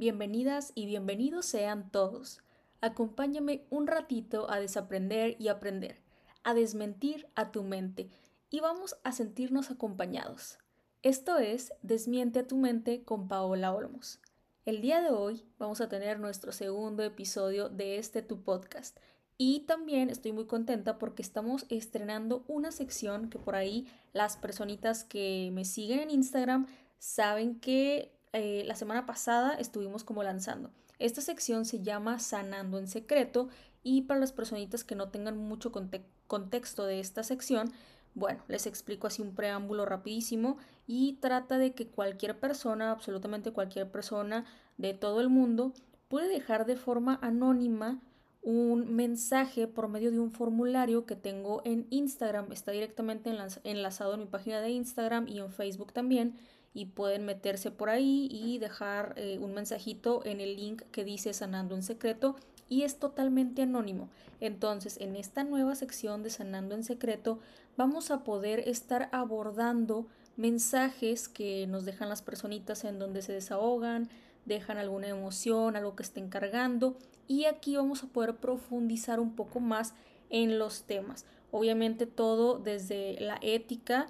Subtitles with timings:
[0.00, 2.40] Bienvenidas y bienvenidos sean todos.
[2.80, 6.00] Acompáñame un ratito a desaprender y aprender,
[6.42, 8.08] a desmentir a tu mente
[8.48, 10.56] y vamos a sentirnos acompañados.
[11.02, 14.20] Esto es Desmiente a tu mente con Paola Olmos.
[14.64, 18.96] El día de hoy vamos a tener nuestro segundo episodio de este tu podcast
[19.36, 25.04] y también estoy muy contenta porque estamos estrenando una sección que por ahí las personitas
[25.04, 30.70] que me siguen en Instagram saben que eh, la semana pasada estuvimos como lanzando.
[30.98, 33.48] Esta sección se llama Sanando en Secreto
[33.82, 35.72] y para las personitas que no tengan mucho
[36.26, 37.72] contexto de esta sección,
[38.14, 43.90] bueno, les explico así un preámbulo rapidísimo y trata de que cualquier persona, absolutamente cualquier
[43.90, 44.44] persona
[44.78, 45.72] de todo el mundo,
[46.08, 48.00] puede dejar de forma anónima
[48.42, 52.50] un mensaje por medio de un formulario que tengo en Instagram.
[52.52, 53.30] Está directamente
[53.64, 56.34] enlazado en mi página de Instagram y en Facebook también
[56.72, 61.32] y pueden meterse por ahí y dejar eh, un mensajito en el link que dice
[61.32, 62.36] Sanando en Secreto
[62.68, 64.08] y es totalmente anónimo.
[64.40, 67.40] Entonces, en esta nueva sección de Sanando en Secreto
[67.76, 74.08] vamos a poder estar abordando mensajes que nos dejan las personitas en donde se desahogan,
[74.46, 79.60] dejan alguna emoción, algo que estén cargando y aquí vamos a poder profundizar un poco
[79.60, 79.94] más
[80.30, 81.26] en los temas.
[81.50, 84.08] Obviamente todo desde la ética,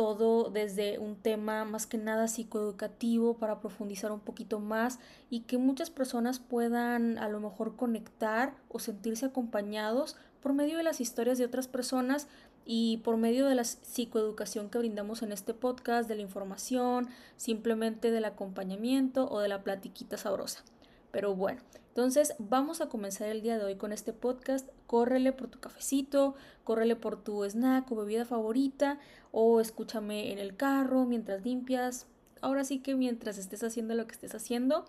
[0.00, 4.98] todo desde un tema más que nada psicoeducativo para profundizar un poquito más
[5.28, 10.84] y que muchas personas puedan a lo mejor conectar o sentirse acompañados por medio de
[10.84, 12.28] las historias de otras personas
[12.64, 17.06] y por medio de la psicoeducación que brindamos en este podcast, de la información,
[17.36, 20.64] simplemente del acompañamiento o de la platiquita sabrosa.
[21.10, 21.60] Pero bueno,
[21.90, 24.68] entonces vamos a comenzar el día de hoy con este podcast.
[24.86, 29.00] Córrele por tu cafecito, córrele por tu snack o bebida favorita
[29.32, 32.06] o escúchame en el carro mientras limpias.
[32.42, 34.84] Ahora sí que mientras estés haciendo lo que estés haciendo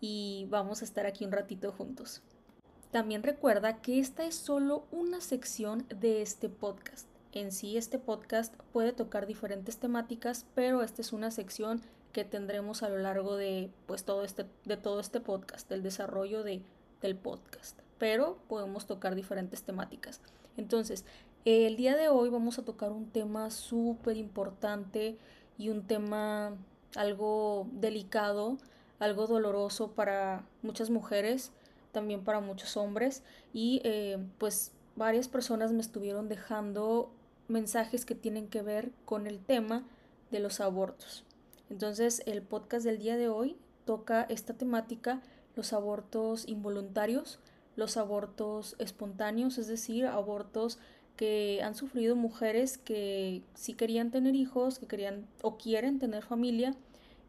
[0.00, 2.22] y vamos a estar aquí un ratito juntos.
[2.90, 7.06] También recuerda que esta es solo una sección de este podcast.
[7.32, 11.82] En sí este podcast puede tocar diferentes temáticas, pero esta es una sección
[12.16, 16.42] que tendremos a lo largo de pues todo este de todo este podcast, del desarrollo
[16.42, 16.62] de,
[17.02, 17.78] del podcast.
[17.98, 20.22] Pero podemos tocar diferentes temáticas.
[20.56, 21.04] Entonces,
[21.44, 25.18] el día de hoy vamos a tocar un tema súper importante
[25.58, 26.56] y un tema
[26.94, 28.56] algo delicado,
[28.98, 31.52] algo doloroso para muchas mujeres,
[31.92, 37.10] también para muchos hombres y eh, pues varias personas me estuvieron dejando
[37.46, 39.84] mensajes que tienen que ver con el tema
[40.30, 41.26] de los abortos.
[41.70, 45.22] Entonces el podcast del día de hoy toca esta temática,
[45.54, 47.40] los abortos involuntarios,
[47.76, 50.78] los abortos espontáneos, es decir, abortos
[51.16, 56.74] que han sufrido mujeres que sí querían tener hijos, que querían o quieren tener familia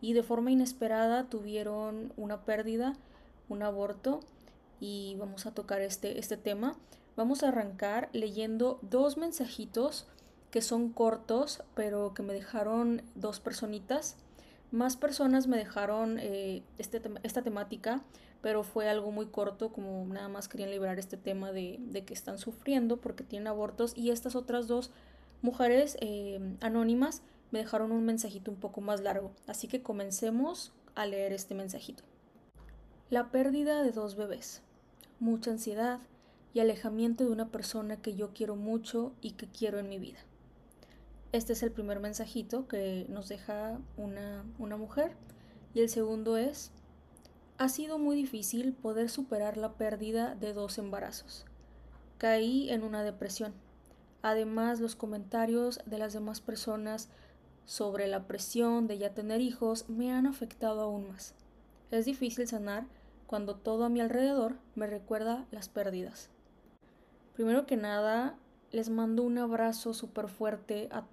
[0.02, 2.94] y de forma inesperada tuvieron una pérdida,
[3.50, 4.19] un aborto
[4.80, 6.75] y vamos a tocar este, este tema.
[7.16, 10.06] Vamos a arrancar leyendo dos mensajitos
[10.52, 14.18] que son cortos pero que me dejaron dos personitas
[14.72, 18.02] más personas me dejaron eh, este esta temática,
[18.42, 22.38] pero fue algo muy corto, como nada más querían liberar este tema de, que están
[22.38, 24.92] sufriendo porque tienen abortos y estas otras dos
[25.42, 29.32] mujeres eh, anónimas me dejaron un mensajito un poco más largo.
[29.48, 32.04] Así que comencemos a leer este mensajito.
[33.10, 34.62] La pérdida de dos bebés,
[35.20, 36.00] mucha ansiedad
[36.54, 40.20] y alejamiento de una persona que yo quiero mucho y que quiero en mi vida.
[41.34, 45.12] Este es el primer mensajito que nos deja una, una mujer.
[45.74, 46.72] Y el segundo es,
[47.58, 51.46] ha sido muy difícil poder superar la pérdida de dos embarazos.
[52.18, 53.54] Caí en una depresión.
[54.22, 57.10] Además, los comentarios de las demás personas
[57.66, 61.36] sobre la presión de ya tener hijos me han afectado aún más.
[61.92, 62.88] Es difícil sanar
[63.28, 66.30] cuando todo a mi alrededor me recuerda las pérdidas.
[67.36, 68.38] Primero que nada,
[68.72, 71.06] les mando un abrazo súper fuerte a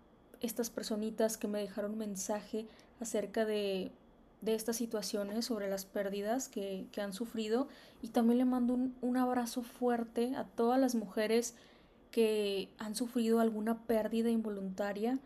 [0.45, 2.67] estas personitas que me dejaron mensaje
[3.01, 3.93] acerca de,
[4.41, 7.69] de estas situaciones, sobre las pérdidas que, que, han sufrido.
[8.03, 11.55] Y también le mando un, un abrazo fuerte a todas las mujeres
[12.11, 15.19] que han sufrido alguna pérdida involuntaria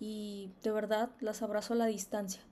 [0.00, 2.42] y de verdad las abrazo a la distancia.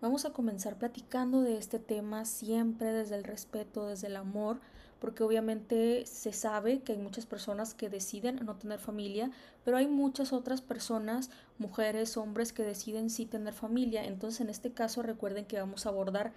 [0.00, 4.60] Vamos a comenzar platicando de este tema siempre desde el respeto, desde el amor,
[5.00, 9.30] porque obviamente se sabe que hay muchas personas que deciden no tener familia,
[9.64, 14.04] pero hay muchas otras personas, mujeres, hombres, que deciden sí tener familia.
[14.04, 16.32] Entonces, en este caso, recuerden que vamos a abordar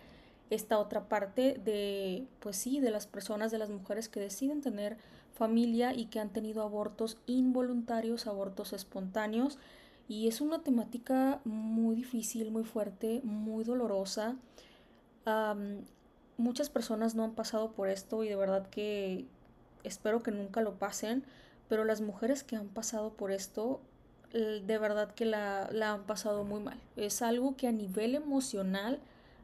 [0.49, 4.97] esta otra parte de, pues sí, de las personas, de las mujeres que deciden tener
[5.33, 9.57] familia y que han tenido abortos involuntarios, abortos espontáneos.
[10.07, 14.37] Y es una temática muy difícil, muy fuerte, muy dolorosa
[16.37, 19.25] muchas personas no han pasado por esto y de verdad que
[19.83, 21.23] espero que nunca lo pasen,
[21.67, 23.81] pero las mujeres que han pasado por esto,
[24.31, 26.79] de verdad que la, han pasado muy mal.
[26.95, 28.99] Es algo que a nivel emocional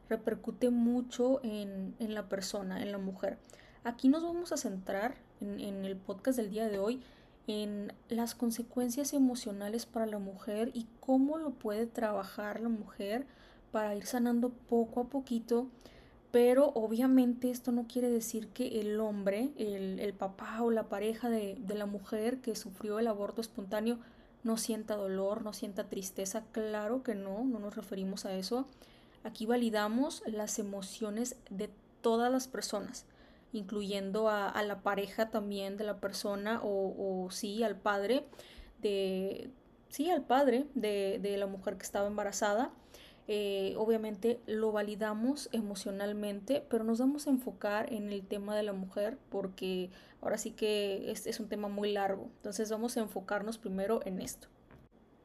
[0.08, 3.38] repercute mucho en, la persona, en la mujer.
[3.84, 7.02] Aquí nos vamos a centrar en, en el podcast del día de hoy
[7.46, 13.26] en las consecuencias emocionales para la mujer y cómo lo puede trabajar la mujer
[13.72, 15.68] para ir sanando poco a poquito
[16.30, 21.56] pero obviamente esto no quiere decir que el hombre, el, papá o la pareja de,
[21.58, 23.98] de, la mujer que sufrió el aborto espontáneo
[24.44, 26.44] no sienta dolor, no sienta tristeza.
[26.52, 28.66] Claro que no, no nos referimos a eso.
[29.24, 33.04] Aquí validamos las emociones de todas las personas,
[33.52, 38.24] incluyendo a, la pareja también de la persona o, o, sí al padre
[38.80, 39.50] de
[39.88, 42.70] sí al padre de, de la mujer que estaba embarazada
[43.32, 48.72] eh, obviamente lo validamos emocionalmente, pero nos vamos a enfocar en el tema de la
[48.72, 49.88] mujer porque
[50.20, 52.24] ahora sí que es, es un tema muy largo.
[52.38, 54.48] Entonces vamos a enfocarnos primero en esto.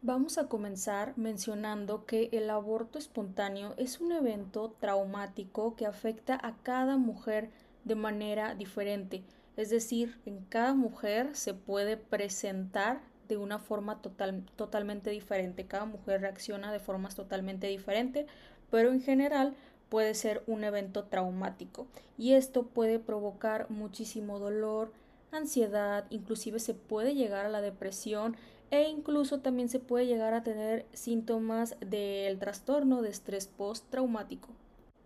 [0.03, 6.57] Vamos a comenzar mencionando que el aborto espontáneo es un evento traumático que afecta a
[6.61, 7.49] cada mujer
[7.85, 9.23] de manera diferente.
[9.57, 15.66] Es decir, en cada mujer se puede presentar de una forma total, totalmente diferente.
[15.66, 18.25] Cada mujer reacciona de formas totalmente diferentes,
[18.72, 19.56] pero en general
[19.89, 21.88] puede ser un evento traumático
[22.18, 24.92] y esto puede provocar muchísimo dolor,
[25.31, 28.36] ansiedad, inclusive se puede llegar a la depresión
[28.72, 34.50] e incluso también se puede llegar a tener síntomas del trastorno de estrés postraumático.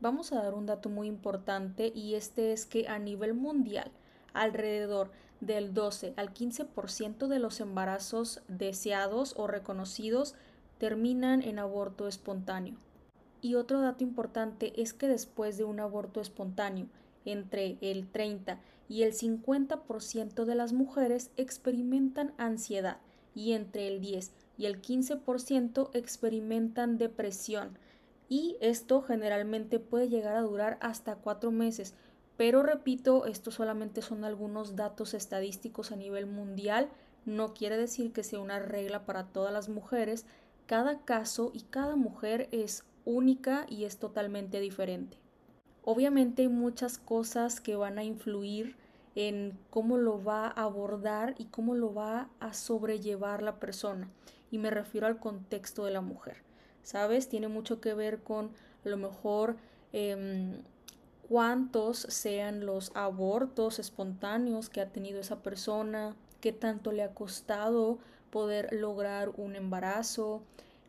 [0.02, 3.92] Vamos a dar un dato muy importante y este es que a nivel mundial
[4.34, 10.36] alrededor del 12 al 15% de los embarazos deseados o reconocidos
[10.78, 12.76] terminan en aborto espontáneo.
[13.42, 16.88] Y otro dato importante es que después de un aborto espontáneo,
[17.26, 22.98] entre el 30 y el 50% de las mujeres experimentan ansiedad
[23.36, 27.78] y entre el 10 y el 15% experimentan depresión.
[28.28, 31.96] Y esto generalmente puede llegar a durar hasta cuatro meses,
[32.40, 36.88] pero repito, estos solamente son algunos datos estadísticos a nivel mundial,
[37.26, 40.26] no quiere decir que sea una regla para todas las mujeres,
[40.66, 45.18] cada caso y cada mujer es única y es totalmente diferente.
[45.84, 48.78] Obviamente hay muchas cosas que van a influir
[49.16, 54.10] en cómo lo va a abordar y cómo lo va a sobrellevar la persona.
[54.50, 56.38] Y me refiero al contexto de la mujer.
[56.84, 57.28] ¿Sabes?
[57.28, 58.52] Tiene mucho que ver con
[58.86, 59.58] a lo mejor
[59.92, 60.62] em,
[61.30, 68.00] cuántos sean los abortos espontáneos que ha tenido esa persona, qué tanto le ha costado
[68.32, 70.42] poder lograr un embarazo,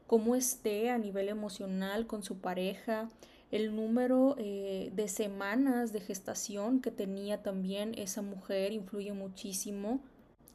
[0.06, 3.10] cómo esté a nivel emocional con su pareja,
[3.50, 10.00] el número eh, de semanas de gestación que tenía también esa mujer influye muchísimo.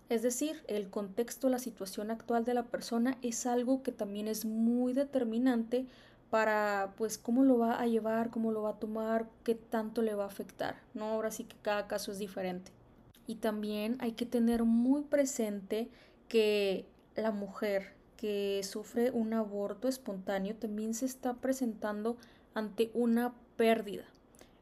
[0.09, 4.45] Es decir, el contexto, la situación actual de la persona es algo que también es
[4.45, 5.85] muy determinante
[6.29, 10.15] para pues cómo lo va a llevar, cómo lo va a tomar, qué tanto le
[10.15, 11.05] va a afectar, ¿no?
[11.05, 12.71] Ahora sí que cada caso es diferente.
[13.27, 15.89] Y también hay que tener muy presente
[16.27, 16.85] que
[17.15, 22.17] la mujer que sufre un aborto espontáneo también se está presentando
[22.53, 24.05] ante una pérdida.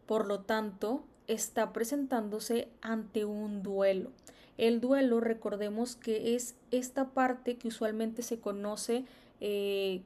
[0.06, 4.12] Por lo tanto, está presentándose ante un duelo.
[4.58, 9.05] El duelo, recordemos que es esta parte que usualmente se conoce
[9.39, 10.03] eh,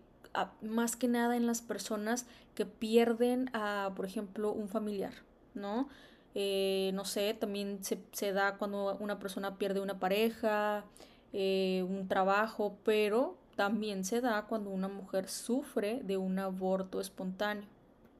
[0.61, 2.25] más que nada en las personas
[2.55, 5.13] que pierden a, por ejemplo, un familiar,
[5.53, 5.89] ¿no?
[6.35, 10.85] Eh, no sé, también se, da cuando una persona pierde una pareja,
[11.33, 17.67] eh, un trabajo, pero también se da cuando una mujer sufre de un aborto espontáneo.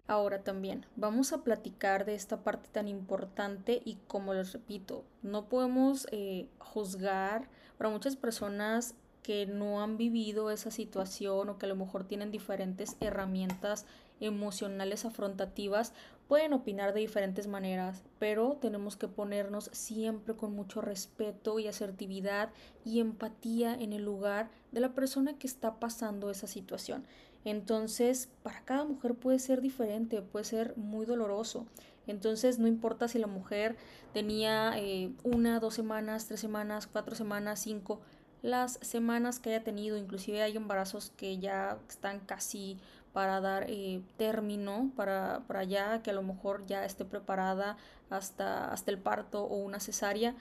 [0.08, 5.50] Ahora también vamos a platicar de esta parte tan importante y como les repito, no
[5.50, 8.96] podemos eh, juzgar para muchas personas
[9.28, 13.86] que no han vivido esa situación o que a lo mejor tienen diferentes herramientas
[14.22, 15.92] emocionales afrontativas,
[16.30, 22.52] pueden opinar de diferentes maneras, pero tenemos que ponernos siempre con mucho respeto y asertividad
[22.86, 27.04] y empatía en el lugar de la persona que está pasando esa situación.
[27.44, 31.66] Entonces, para cada mujer puede ser diferente, puede ser muy doloroso.
[32.08, 33.76] Entonces, no importa si la mujer
[34.14, 38.00] tenía eh, una, dos semanas, tres semanas, cuatro semanas, cinco,
[38.42, 42.78] las semanas que haya tenido, inclusive hay embarazos que ya están casi
[43.14, 47.78] para dar eh, término, para, para ya que a lo mejor ya esté preparada
[48.10, 50.36] hasta, hasta el parto o una cesárea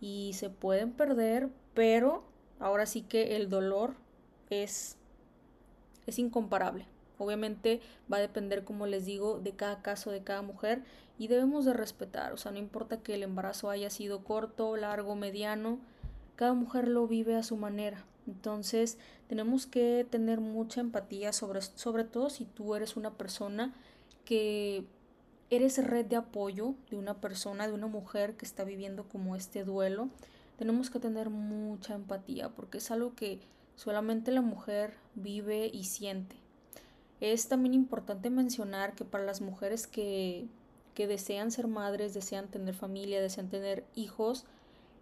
[0.00, 2.24] y se pueden perder, pero
[2.58, 3.94] ahora sí que el dolor
[4.50, 4.96] es,
[6.06, 6.86] es incomparable.
[7.18, 7.80] Obviamente
[8.12, 10.82] va a depender, como les digo, de cada caso, de cada mujer
[11.18, 15.14] y debemos de respetar, o sea, no importa que el embarazo haya sido corto, largo,
[15.14, 15.78] mediano,
[16.36, 18.04] cada mujer lo vive a su manera.
[18.26, 23.74] Entonces tenemos que tener mucha empatía sobre, sobre todo si tú eres una persona
[24.24, 24.84] que
[25.50, 29.64] eres red de apoyo de una persona, de una mujer que está viviendo como este
[29.64, 30.08] duelo.
[30.58, 33.40] Tenemos que tener mucha empatía porque es algo que
[33.76, 36.36] solamente la mujer vive y siente.
[37.20, 40.48] Es también importante mencionar que para las mujeres que,
[40.94, 44.44] que desean ser madres, desean tener familia, desean tener hijos,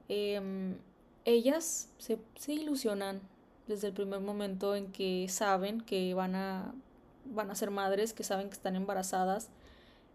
[0.09, 0.77] em,
[1.25, 3.21] ellas se, se, ilusionan
[3.67, 6.75] desde el primer momento en que saben que van a,
[7.25, 9.51] van a ser madres, que saben que están embarazadas.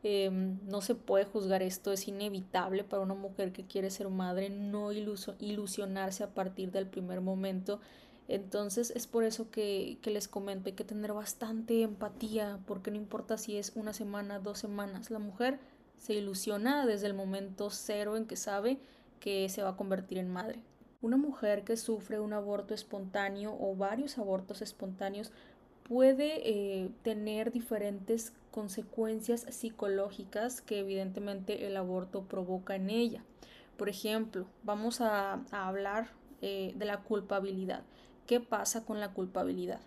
[0.03, 4.49] Em, no se puede juzgar esto, es inevitable para una mujer que quiere ser madre
[4.49, 7.81] no ilusionarse a partir del primer momento
[8.29, 12.97] entonces es por eso que, que, les comento, hay que tener bastante empatía, porque no
[12.97, 15.59] importa si es una semana, dos semanas, la mujer
[15.97, 18.77] se ilusiona desde el momento cero en que sabe
[19.19, 20.59] que se va a convertir en madre.
[21.01, 25.31] Una mujer que sufre un aborto espontáneo o varios abortos espontáneos
[25.83, 33.23] puede eh, tener diferentes consecuencias psicológicas que evidentemente el aborto provoca en ella.
[33.77, 36.09] Por ejemplo, vamos a, hablar
[36.41, 37.83] eh, de la culpabilidad.
[38.27, 39.79] ¿Qué pasa con la culpabilidad?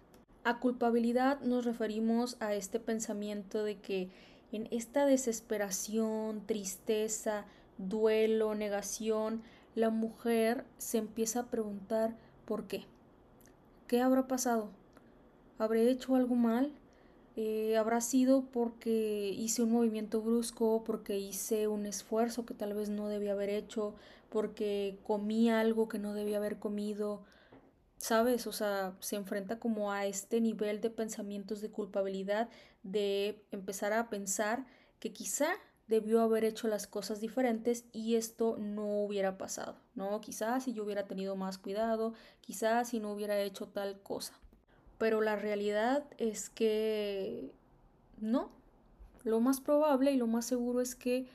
[0.45, 4.09] A culpabilidad nos referimos a este pensamiento de que
[4.51, 7.45] en esta desesperación, tristeza,
[7.77, 9.43] duelo, negación,
[9.75, 12.85] la mujer se empieza a preguntar ¿por qué?
[13.87, 14.71] ¿Qué habrá pasado?
[15.59, 16.73] ¿Habré hecho algo mal?
[17.37, 22.91] Eh, ¿Habrá sido porque hice un movimiento brusco, porque hice un esfuerzo que tal vez
[22.91, 23.95] no debía haber hecho,
[24.29, 27.23] porque comí algo que no debía haber comido?
[28.03, 28.49] ¿sabes?
[28.49, 32.49] O sea, se enfrenta como a este nivel de pensamientos de culpabilidad,
[32.83, 34.67] de empezar a pensar
[34.99, 35.53] que quizá
[35.93, 40.23] debió haber hecho las cosas diferentes y esto no hubiera pasado, ¿no?
[40.23, 44.33] Quizás si yo hubiera tenido más cuidado, quizás si no hubiera hecho tal cosa.
[44.97, 47.53] Pero la realidad es que
[48.19, 48.51] no.
[49.23, 51.27] Lo más probable y lo más seguro es que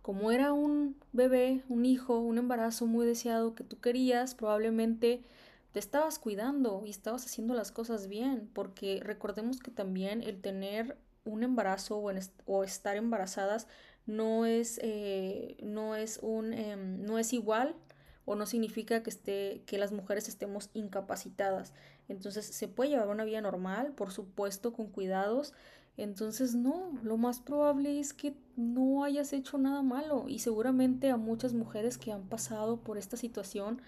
[0.00, 5.24] como era un bebé, un hijo, un embarazo muy deseado que tú querías, probablemente
[5.72, 10.96] te estabas cuidando y estabas haciendo las cosas bien, porque recordemos que también el tener
[11.28, 12.02] un embarazo
[12.46, 13.68] o, estar embarazadas
[14.08, 17.76] no es, eh, no, es un, em, no es igual
[18.24, 21.74] o no significa que, esté, que las mujeres estemos incapacitadas.
[22.08, 25.52] Entonces se puede llevar una vida normal, por supuesto, con cuidados.
[25.98, 31.16] Entonces no, lo más probable es que no hayas hecho nada malo y seguramente a
[31.16, 33.82] muchas mujeres que han pasado por esta situación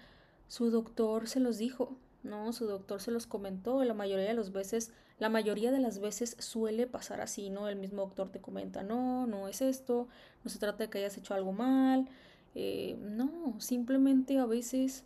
[0.47, 2.51] su doctor se los dijo, ¿no?
[2.53, 6.35] Su doctor se los comentó, la mayoría de las veces, la mayoría de las veces
[6.39, 7.69] suele pasar así, ¿no?
[7.69, 10.07] El mismo doctor te comenta, no, no es esto,
[10.43, 12.09] no se trata de que hayas hecho algo mal,
[12.55, 15.03] eh, no, simplemente a veces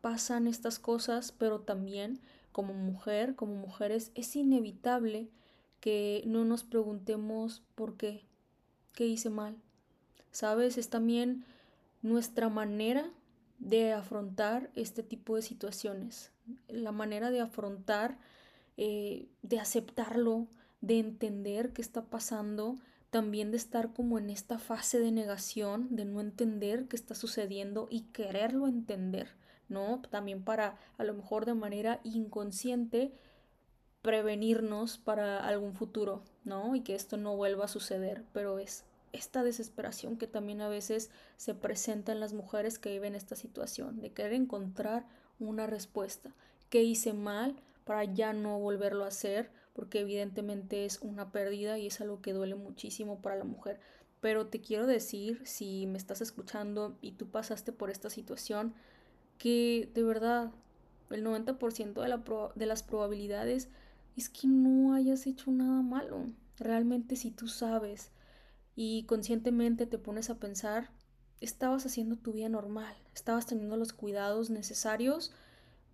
[0.00, 2.20] pasan estas cosas, pero también
[2.52, 5.28] como mujer, como mujeres, es inevitable
[5.80, 8.22] que no nos preguntemos por qué,
[8.92, 9.56] qué hice mal.
[10.30, 10.78] ¿Sabes?
[10.78, 11.44] Es también
[12.02, 13.10] nuestra manera
[13.58, 16.30] de afrontar este tipo de situaciones,
[16.68, 18.18] la manera de afrontar,
[18.80, 20.46] eh, de aceptarlo,
[20.80, 22.76] de entender qué está pasando,
[23.10, 27.88] también de estar como en esta fase de negación, de no entender qué está sucediendo
[27.90, 29.34] y quererlo entender,
[29.68, 30.00] ¿no?
[30.10, 33.12] También para a lo mejor de manera inconsciente
[34.00, 36.76] prevenirnos para algún futuro, ¿no?
[36.76, 41.10] Y que esto no vuelva a suceder, pero es esta desesperación que también a veces
[41.36, 45.04] se presenta en las mujeres que viven esta situación, de querer encontrar
[45.40, 46.32] una respuesta.
[46.70, 49.50] ¿Qué hice mal para ya no volverlo a hacer?
[49.72, 53.80] Porque evidentemente es una pérdida y es algo que duele muchísimo para la mujer.
[54.20, 58.74] Pero te quiero decir, si me estás escuchando y tú pasaste por esta situación,
[59.38, 60.50] que de verdad
[61.08, 62.22] el 90% de, la
[62.54, 63.70] de las probabilidades
[64.18, 66.26] es que no hayas hecho nada malo.
[66.58, 68.10] Realmente si tú sabes
[68.76, 70.90] y conscientemente te pones a pensar,
[71.40, 75.32] estabas haciendo tu vida normal, estabas teniendo los cuidados necesarios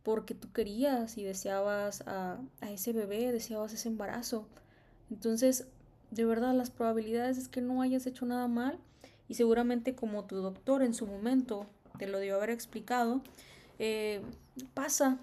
[0.05, 4.47] porque tú querías y deseabas a, a ese bebé, deseabas ese embarazo.
[5.11, 5.67] Entonces,
[6.13, 8.79] de verdad, las probabilidades es que no hayas hecho nada mal
[9.29, 11.67] y seguramente como tu doctor en su momento
[11.99, 13.23] te lo dio haber explicado,
[13.79, 14.21] eh,
[14.75, 15.19] pasa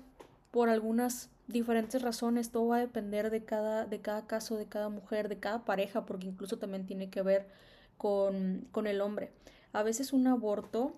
[0.51, 4.89] por algunas diferentes razones, todo va a depender de cada, de cada caso, de cada
[4.89, 7.47] mujer, de cada pareja, porque incluso también tiene que ver
[7.97, 9.31] con, con el hombre.
[9.73, 10.95] A veces un aborto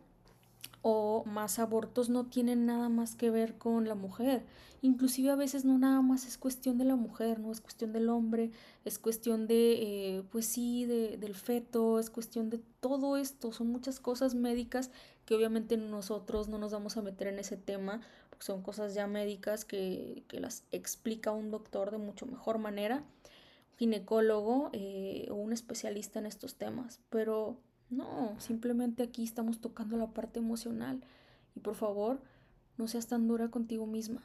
[0.81, 4.45] o más abortos no tienen nada más que ver con la mujer.
[4.81, 8.09] Inclusive a veces no nada más es cuestión de la mujer, no es cuestión del
[8.09, 8.51] hombre,
[8.83, 13.53] es cuestión de, eh, pues sí, de, del feto, es cuestión de todo esto.
[13.53, 14.91] Son muchas cosas médicas
[15.25, 19.07] que obviamente nosotros no nos vamos a meter en ese tema, porque son cosas ya
[19.07, 23.05] médicas que, que las explica un doctor de mucho mejor manera,
[23.77, 26.99] ginecólogo eh, o un especialista en estos temas.
[27.09, 27.57] Pero
[27.89, 31.03] no, simplemente aquí estamos tocando la parte emocional.
[31.55, 32.19] Y por favor,
[32.77, 34.23] no seas tan dura contigo misma.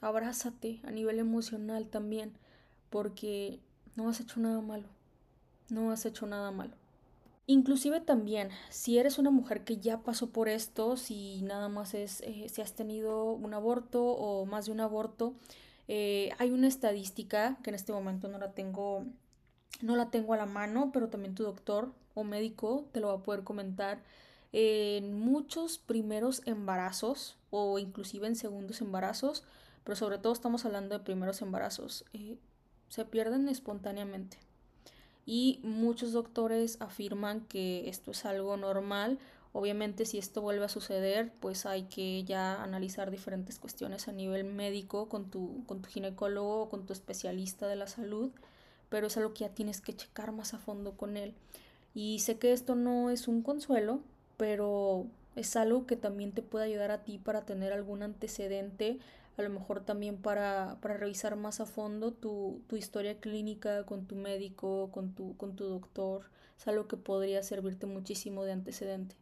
[0.00, 2.32] Abrázate a nivel emocional también,
[2.90, 3.60] porque
[3.94, 4.88] no has hecho nada malo.
[5.68, 6.74] No has hecho nada malo.
[7.46, 12.20] Inclusive también, si eres una mujer que ya pasó por esto, si nada más es,
[12.22, 15.34] eh, si has tenido un aborto o más de un aborto,
[15.88, 19.04] eh, hay una estadística que en este momento no la tengo,
[19.82, 23.14] no la tengo a la mano, pero también tu doctor o médico te lo va
[23.14, 24.02] a poder comentar.
[24.54, 29.44] en muchos primeros embarazos o inclusive en segundos embarazos,
[29.84, 32.36] pero sobre todo estamos hablando de primeros embarazos, eh,
[32.88, 34.38] se pierden espontáneamente.
[35.24, 39.18] Y muchos doctores afirman que esto es algo normal.
[39.52, 44.44] Obviamente si esto vuelve a suceder, pues hay que ya analizar diferentes cuestiones a nivel
[44.44, 48.30] médico con tu, con tu ginecólogo o con tu especialista de la salud,
[48.88, 51.34] pero es algo que ya tienes que checar más a fondo con él.
[51.94, 54.00] Y sé que esto no es un consuelo,
[54.36, 55.06] pero
[55.36, 58.98] es algo que también te puede ayudar a ti para tener algún antecedente,
[59.36, 64.06] a lo mejor también para, para revisar más a fondo tu, tu, historia clínica con
[64.06, 66.30] tu médico, con tu, con tu doctor.
[66.58, 69.16] Es algo que podría servirte muchísimo de antecedente.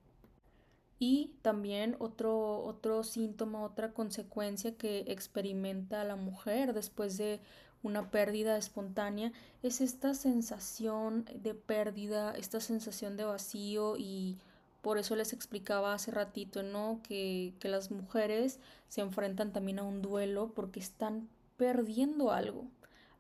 [0.99, 7.41] Y también otro, otro síntoma, otra consecuencia que experimenta la mujer después de
[7.83, 9.33] una pérdida espontánea,
[9.63, 14.39] es esta sensación de pérdida, esta sensación de vacío y
[14.83, 17.01] por eso les explicaba hace ratito, ¿no?
[17.03, 18.59] Que, que las mujeres
[18.89, 22.67] se enfrentan también a un duelo porque están perdiendo algo,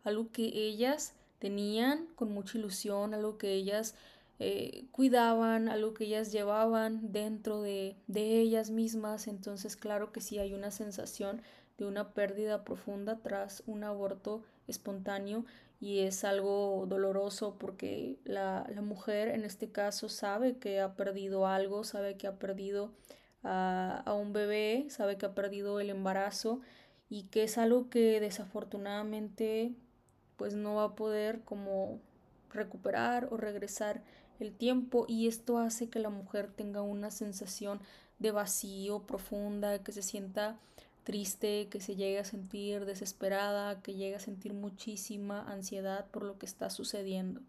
[0.05, 3.95] algo que ellas tenían con mucha ilusión, algo que ellas
[4.39, 9.29] eh, cuidaban, algo que ellas llevaban dentro de, de ellas mismas.
[9.29, 11.43] Entonces, claro que sí hay una sensación
[11.81, 15.45] de una pérdida profunda tras un aborto espontáneo
[15.81, 21.47] y es algo doloroso porque la, la mujer en este caso sabe que ha perdido
[21.47, 22.93] algo, sabe que ha perdido
[23.43, 26.61] a, a un bebé, sabe que ha perdido el embarazo
[27.09, 29.73] y que es algo que desafortunadamente
[30.37, 31.99] pues no va a poder como
[32.53, 34.03] recuperar o regresar
[34.39, 37.81] el tiempo y esto hace que la mujer tenga una sensación
[38.19, 40.59] de vacío profunda, que se sienta
[41.11, 46.39] triste, que se llegue a sentir desesperada, que llegue a sentir muchísima ansiedad por lo
[46.39, 47.41] que está sucediendo.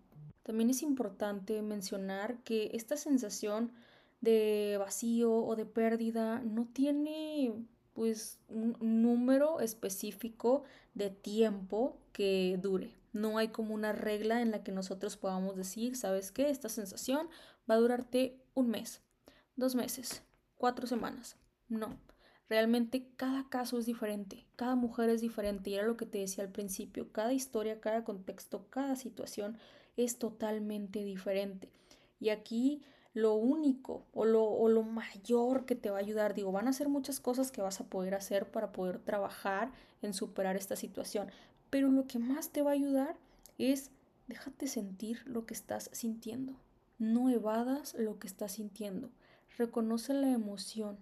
[0.41, 3.71] También es importante mencionar que esta sensación
[4.19, 7.54] de vacío o de pérdida no tiene
[7.93, 10.63] pues un número específico
[10.95, 12.95] de tiempo que dure.
[13.13, 16.50] No hay como una regla en la que nosotros podamos decir, ¿sabes qué?
[16.50, 17.30] Esta sensación
[17.69, 19.02] va a durarte un mes,
[19.56, 20.24] dos meses,
[20.58, 21.36] cuatro semanas.
[21.69, 21.95] No.
[22.51, 26.43] Realmente cada caso es diferente, cada mujer es diferente y era lo que te decía
[26.43, 29.57] al principio, cada historia, cada contexto, cada situación
[29.95, 31.69] es totalmente diferente.
[32.19, 32.81] Y aquí
[33.13, 36.73] lo único o lo, o lo mayor que te va a ayudar, digo, van a
[36.73, 41.29] ser muchas cosas que vas a poder hacer para poder trabajar en superar esta situación,
[41.69, 43.15] pero lo que más te va a ayudar
[43.59, 43.91] es
[44.27, 46.57] déjate sentir lo que estás sintiendo.
[46.99, 49.09] No evadas lo que estás sintiendo.
[49.57, 50.97] Reconoce la emoción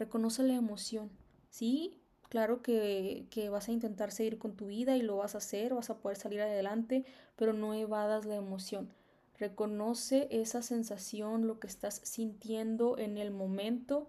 [0.00, 1.10] reconoce la emoción.
[1.50, 5.38] Sí, claro que, que, vas a intentar seguir con tu vida y lo vas a
[5.38, 7.04] hacer, vas a poder salir adelante,
[7.36, 8.90] pero no evadas la emoción.
[9.38, 14.08] Reconoce esa sensación, lo que estás sintiendo en el momento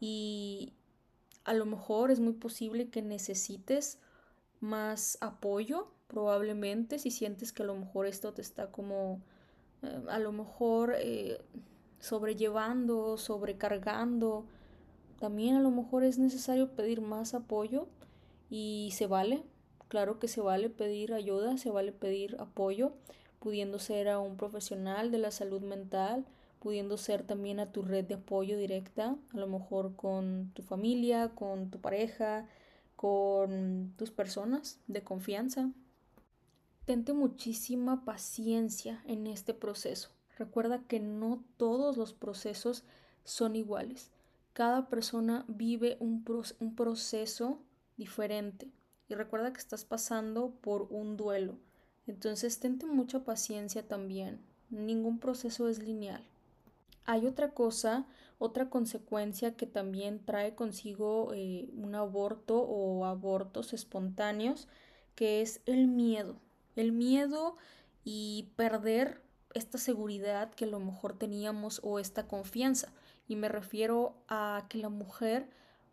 [0.00, 0.72] y
[1.44, 3.98] a lo mejor es muy posible que necesites
[4.60, 9.20] más apoyo, probablemente, si sientes que a lo mejor esto te está como,
[9.82, 11.40] eh, a lo mejor eh,
[12.00, 14.46] sobrellevando, sobrecargando,
[15.18, 17.88] también a lo mejor es necesario pedir más apoyo
[18.50, 19.42] y se vale,
[19.88, 22.92] claro que se vale pedir ayuda, se vale pedir apoyo,
[23.38, 26.26] pudiendo ser a un profesional de la salud mental,
[26.60, 31.30] pudiendo ser también a tu red de apoyo directa, a lo mejor con tu familia,
[31.34, 32.46] con tu pareja,
[32.94, 35.70] con tus personas de confianza.
[36.84, 40.10] Tente muchísima paciencia en este proceso.
[40.38, 42.84] Recuerda que no todos los procesos
[43.24, 44.10] son iguales
[44.56, 46.24] cada persona vive un,
[46.60, 47.60] un proceso
[47.98, 48.72] diferente.
[49.06, 51.58] Y recuerda que estás pasando por un duelo.
[52.06, 54.40] Entonces, tente mucha paciencia también.
[54.70, 56.24] Ningún proceso es lineal.
[57.04, 58.06] hay otra cosa,
[58.38, 64.68] otra consecuencia que también trae consigo eh, un aborto o abortos espontáneos,
[65.14, 66.40] que es el miedo.
[66.76, 67.58] El miedo
[68.04, 69.20] y perder
[69.56, 72.92] esta seguridad que a lo mejor teníamos o esta confianza.
[73.28, 75.48] Y me refiero a que la mujer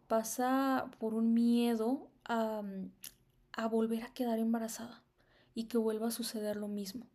[0.07, 2.61] pasa por un miedo a,
[3.53, 5.01] a volver a quedar embarazada
[5.55, 7.07] y que vuelva a suceder lo mismo.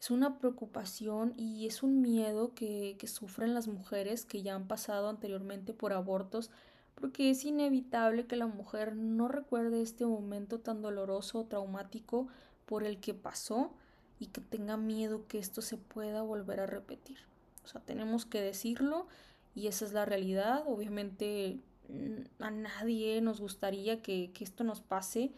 [0.00, 4.68] Es una preocupación y es un miedo que, que sufren las mujeres que ya han
[4.68, 6.50] pasado anteriormente por abortos
[6.96, 12.26] porque es inevitable que la mujer no recuerde este momento tan doloroso o traumático
[12.64, 13.74] por el que pasó
[14.18, 17.18] y que tenga miedo que esto se pueda volver a repetir.
[17.64, 19.06] O sea, tenemos que decirlo
[19.54, 20.62] y esa es la realidad.
[20.66, 25.32] Obviamente mm, a nadie nos gustaría que, que esto nos pase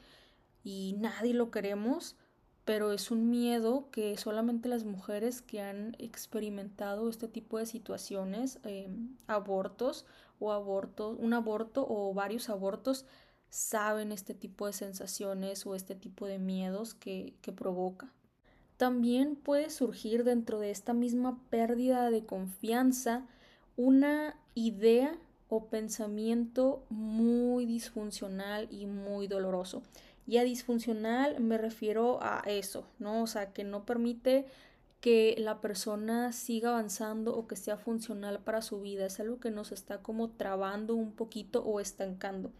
[0.64, 2.16] y nadie lo queremos,
[2.64, 8.58] pero es un miedo que solamente las mujeres que han experimentado este tipo de situaciones,
[8.64, 10.04] em, abortos
[10.38, 13.06] o abortos, un aborto o varios abortos,
[13.48, 18.12] saben este tipo de sensaciones o este tipo de miedos que, que provoca.
[18.78, 23.26] También puede surgir dentro de esta misma pérdida de confianza
[23.76, 29.82] una idea o pensamiento muy disfuncional y muy doloroso.
[30.26, 33.22] Y a disfuncional me refiero a eso, ¿no?
[33.22, 34.46] O sea, que no permite
[35.00, 39.06] que la persona siga avanzando o que sea funcional para su vida.
[39.06, 42.52] Es algo que nos está como trabando un poquito o estancando.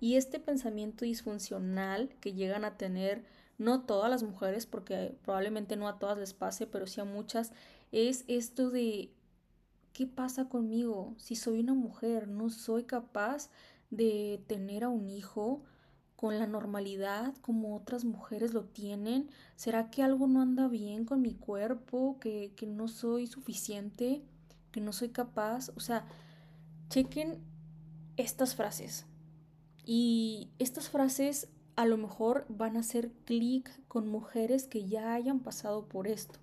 [0.00, 3.24] Y este pensamiento disfuncional que llegan a tener
[3.58, 7.52] no todas las mujeres, porque probablemente no a todas les pase, pero sí a muchas,
[7.92, 9.12] es esto de
[9.92, 11.14] ¿qué pasa conmigo?
[11.18, 13.50] Si soy una mujer, no soy capaz
[13.90, 15.62] de tener a un hijo,
[16.16, 19.30] con la normalidad como otras mujeres lo tienen?
[19.54, 22.18] ¿Será que algo no anda bien con mi cuerpo?
[22.20, 24.22] ¿Que, que no soy suficiente?
[24.72, 25.70] ¿Que no soy capaz?
[25.76, 26.06] O sea,
[26.88, 27.38] chequen
[28.16, 29.06] estas frases.
[29.84, 35.40] Y estas frases a lo mejor van a hacer clic con mujeres que ya hayan
[35.40, 36.38] pasado por esto.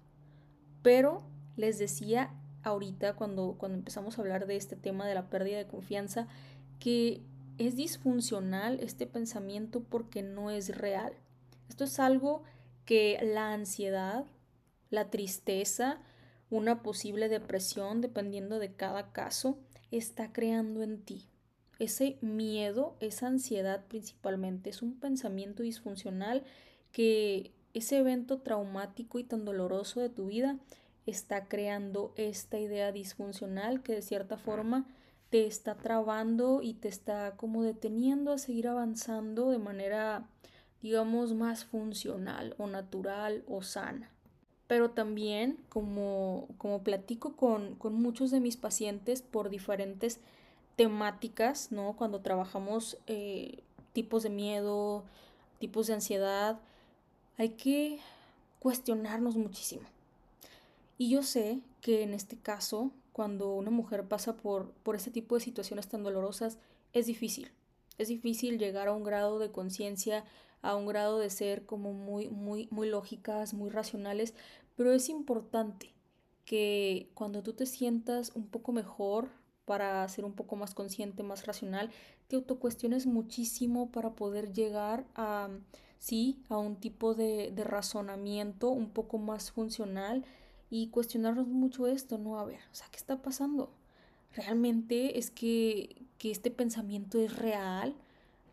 [0.84, 1.24] Pero
[1.58, 5.68] les decía ahorita cuando, cuando empezamos a hablar de este tema de la pérdida de
[5.68, 6.28] confianza
[6.80, 7.22] que
[7.58, 11.14] es disfuncional este pensamiento porque no es real.
[11.68, 12.44] Esto es algo
[12.86, 14.26] que la ansiedad,
[14.90, 16.00] la tristeza,
[16.50, 19.58] una posible depresión, dependiendo de cada caso,
[19.92, 21.28] está creando en ti.
[21.80, 26.44] Ese miedo, esa ansiedad principalmente, es un pensamiento disfuncional
[26.92, 30.58] que ese evento traumático y tan doloroso de tu vida
[31.06, 34.86] está creando esta idea disfuncional que de cierta forma
[35.30, 40.28] te está trabando y te está como deteniendo a seguir avanzando de manera,
[40.82, 44.12] digamos, más funcional o natural o sana.
[44.68, 50.22] Pero también, como, como platico con, con muchos de mis pacientes por diferentes
[50.76, 51.96] temáticas, ¿no?
[51.96, 53.60] Cuando trabajamos eh,
[53.94, 55.04] tipos de miedo,
[55.60, 56.60] tipos de ansiedad,
[57.38, 58.00] hay que
[58.60, 59.84] cuestionarnos muchísimo.
[60.98, 65.36] Y yo sé que en este caso cuando una mujer pasa por, por este tipo
[65.36, 66.58] de situaciones tan dolorosas,
[66.94, 67.52] es difícil.
[67.98, 70.26] Es difícil llegar a un grado de conciencia,
[70.64, 74.34] a un grado de ser como muy, muy, muy lógicas, muy racionales,
[74.76, 75.94] pero es importante
[76.46, 79.30] que cuando tú te sientas un poco mejor
[79.66, 81.90] para ser un poco más consciente, más racional,
[82.28, 85.50] te autocuestiones muchísimo para poder llegar a,
[86.00, 90.26] sí, a un tipo de, de razonamiento un poco más funcional
[90.70, 92.40] y cuestionarnos mucho esto, ¿no?
[92.40, 93.70] A ver, o sea, ¿qué está pasando?
[94.36, 97.94] ¿Realmente es que, que este pensamiento es real?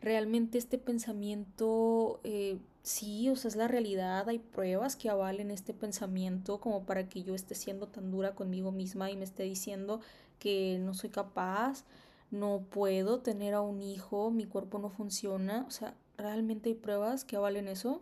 [0.01, 4.29] ¿Realmente este pensamiento eh, sí, o sea, es la realidad?
[4.29, 8.71] ¿Hay pruebas que avalen este pensamiento como para que yo esté siendo tan dura conmigo
[8.71, 10.01] misma y me esté diciendo
[10.41, 11.85] que no soy capaz,
[12.31, 15.65] no puedo tener a un hijo, mi cuerpo no funciona?
[15.67, 18.01] O sea, ¿realmente hay pruebas que avalen eso?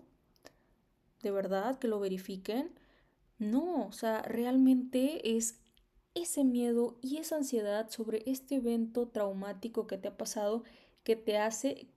[1.21, 1.78] ¿De verdad?
[1.78, 2.71] ¿Que lo verifiquen?
[3.39, 5.60] No, o sea, realmente es
[6.15, 10.63] ese miedo y esa ansiedad sobre este evento traumático que te ha pasado
[11.04, 11.88] que te hace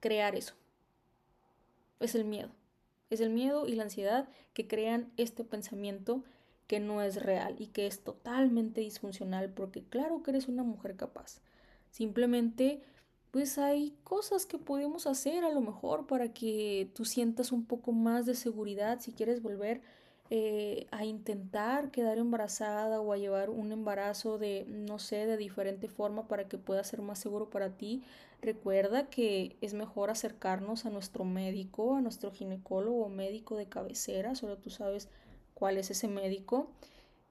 [0.00, 0.54] crear eso.
[2.00, 2.50] Es el miedo.
[3.10, 6.24] Es el miedo y la ansiedad que crean este pensamiento
[6.66, 10.96] que no es real y que es totalmente disfuncional porque claro que eres una mujer
[10.96, 11.40] capaz.
[11.90, 12.82] Simplemente
[13.30, 17.90] pues hay cosas que podemos hacer a lo mejor para que tú sientas un poco
[17.90, 19.82] más de seguridad si quieres volver
[20.30, 25.88] eh, a intentar quedar embarazada o a llevar un embarazo de, no sé, de diferente
[25.88, 28.02] forma para que pueda ser más seguro para ti,
[28.40, 34.34] recuerda que es mejor acercarnos a nuestro médico, a nuestro ginecólogo o médico de cabecera,
[34.34, 35.08] solo tú sabes
[35.54, 36.70] cuál es ese médico,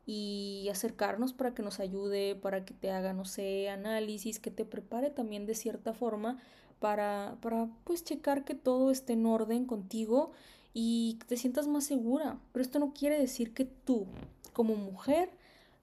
[0.05, 4.65] y acercarnos para que nos ayude, para que te haga, no sé, análisis, que te
[4.65, 6.41] prepare también de cierta forma
[6.79, 10.31] para, para pues checar que todo esté en orden contigo
[10.73, 12.37] y que te sientas más segura.
[12.51, 14.07] Pero esto no quiere decir que tú,
[14.51, 15.29] como mujer,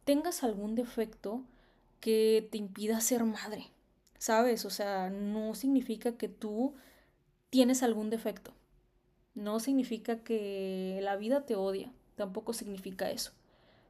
[0.04, 1.42] tengas algún defecto
[2.00, 3.68] que te impida ser madre.
[4.18, 4.66] ¿Sabes?
[4.66, 6.74] O sea, no significa que tú
[7.48, 8.52] tienes algún defecto.
[9.34, 11.90] No significa que la vida te odia.
[12.20, 13.32] Tampoco significa eso.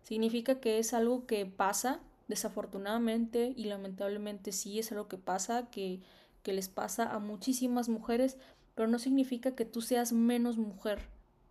[0.04, 6.00] Significa que es algo que pasa, desafortunadamente y lamentablemente sí es algo que pasa, que,
[6.44, 8.38] les pasa a muchísimas mujeres,
[8.76, 11.00] pero no significa que tú seas menos mujer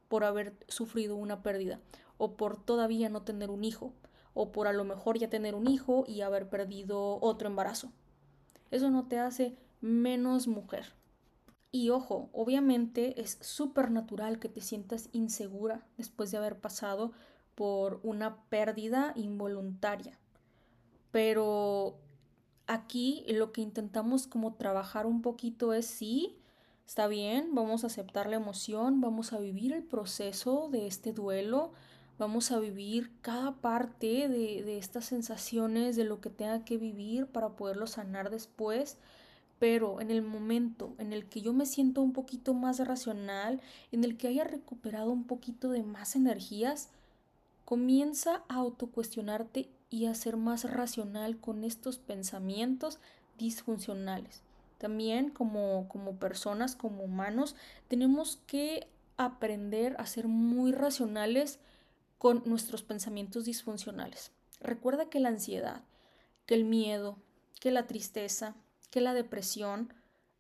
[0.08, 1.82] por haber sufrido una pérdida
[2.18, 3.92] o por todavía no tener un hijo
[4.34, 7.92] o por a lo mejor ya tener un hijo y haber perdido otro embarazo.
[8.72, 10.94] Eso no te hace menos mujer.
[11.72, 17.12] Y ojo, obviamente es súper natural que te sientas insegura después de haber pasado
[17.54, 20.18] por una pérdida involuntaria.
[21.12, 21.98] Pero
[22.66, 26.40] aquí lo que intentamos como trabajar un poquito es sí,
[26.88, 31.72] está bien, vamos a aceptar la emoción, vamos a vivir el proceso de este duelo,
[32.18, 37.28] vamos a vivir cada parte de, de estas sensaciones, de lo que tenga que vivir
[37.28, 38.98] para poderlo sanar después.
[39.60, 44.04] Pero en el momento en el que yo me siento un poquito más racional, en
[44.04, 46.90] el que haya recuperado un poquito de más energías,
[47.66, 53.00] comienza a autocuestionarte y a ser más racional con estos pensamientos
[53.38, 54.42] disfuncionales.
[54.78, 57.56] También como, como personas, como humanos,
[57.90, 61.60] tenemos que aprender a ser muy racionales
[62.18, 64.32] con nuestros pensamientos disfuncionales.
[64.62, 65.84] Recuerda que la ansiedad,
[66.46, 67.18] que el miedo,
[67.60, 68.56] que la tristeza,
[68.90, 69.94] que la depresión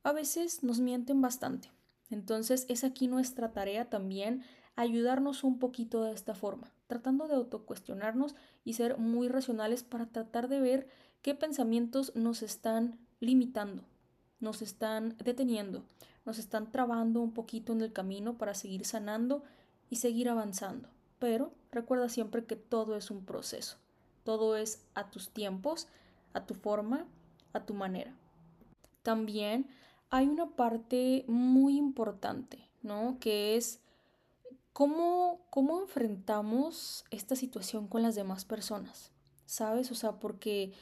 [0.04, 1.72] a veces nos mienten bastante.
[2.10, 4.44] Entonces es aquí nuestra tarea también
[4.76, 10.48] ayudarnos un poquito de esta forma, tratando de autocuestionarnos y ser muy racionales para tratar
[10.48, 10.88] de ver
[11.22, 13.84] qué pensamientos nos están limitando,
[14.40, 15.84] nos están deteniendo,
[16.26, 19.44] nos están trabando un poquito en el camino para seguir sanando
[19.90, 20.88] y seguir avanzando.
[21.20, 23.78] Pero recuerda siempre que todo es un proceso,
[24.24, 25.88] todo es a tus tiempos,
[26.34, 27.06] a tu forma,
[27.52, 28.16] a tu manera.
[29.04, 29.68] También
[30.10, 33.18] hay una parte muy importante, ¿no?
[33.20, 33.80] Que es
[34.74, 39.12] cómo, cómo enfrentamos esta situación con las demás personas,
[39.46, 39.92] ¿sabes?
[39.92, 40.74] O sea, porque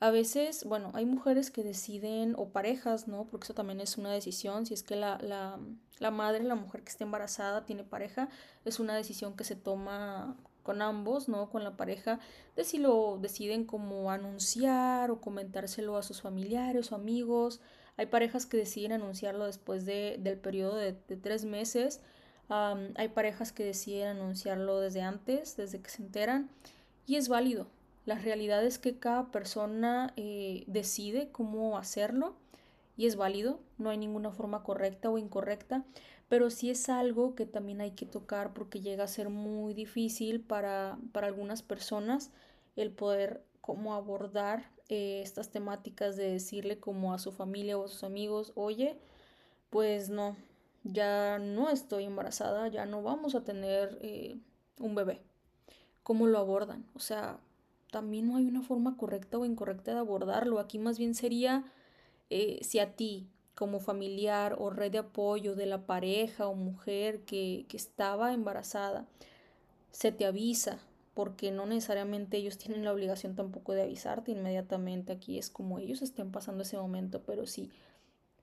[0.00, 3.24] a veces, bueno, hay mujeres que deciden, o parejas, ¿no?
[3.26, 5.60] Porque eso también es una decisión, si es que la, la,
[6.00, 8.28] la madre, la mujer que esté embarazada, tiene pareja,
[8.64, 11.50] es una decisión que se toma con ambos, ¿no?
[11.50, 12.20] Con la pareja,
[12.56, 17.60] de si lo deciden como anunciar o comentárselo a sus familiares o amigos.
[17.96, 22.00] Hay parejas que deciden anunciarlo después de, del periodo de, tres meses.
[22.48, 26.50] hay parejas que deciden anunciarlo desde antes, desde que se enteran.
[27.06, 27.66] Y es válido,
[28.04, 32.36] la realidad es que cada persona eh, decide cómo hacerlo
[32.96, 35.84] y es válido, no hay ninguna forma correcta o incorrecta,
[36.28, 40.40] pero sí es algo que también hay que tocar porque llega a ser muy difícil
[40.40, 42.30] para, para algunas personas
[42.76, 47.88] el poder cómo abordar eh, estas temáticas de decirle como a su familia o a
[47.88, 48.98] sus amigos, oye,
[49.70, 50.36] pues no,
[50.84, 54.36] ya no estoy embarazada, ya no vamos a tener eh,
[54.78, 55.22] un bebé.
[56.02, 56.84] ¿Cómo lo abordan?
[56.94, 57.38] O sea,
[57.90, 60.58] también no hay una forma correcta o incorrecta de abordarlo.
[60.58, 61.64] Aquí más bien sería
[62.32, 67.20] eh, si a ti, como familiar o red de apoyo de la pareja o mujer
[67.24, 69.06] que, que estaba embarazada,
[69.90, 70.80] se te avisa,
[71.12, 75.12] porque no necesariamente ellos tienen la obligación tampoco de avisarte inmediatamente.
[75.12, 77.70] Aquí es como ellos estén pasando ese momento, pero si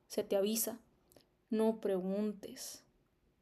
[0.06, 0.80] se te avisa,
[1.50, 2.84] no preguntes,